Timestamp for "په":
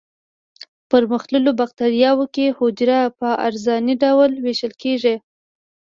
0.89-0.97, 3.19-3.27